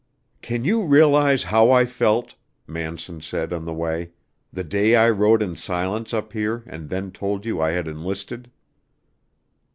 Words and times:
"Can 0.41 0.65
you 0.65 0.83
realize 0.83 1.43
how 1.43 1.69
I 1.69 1.85
felt," 1.85 2.33
Manson 2.65 3.21
said 3.21 3.53
on 3.53 3.65
the 3.65 3.71
way, 3.73 4.13
"the 4.51 4.63
day 4.63 4.95
I 4.95 5.07
rode 5.11 5.43
in 5.43 5.55
silence 5.55 6.11
up 6.11 6.33
here 6.33 6.63
and 6.65 6.89
then 6.89 7.11
told 7.11 7.45
you 7.45 7.61
I 7.61 7.69
had 7.73 7.87
enlisted?" 7.87 8.49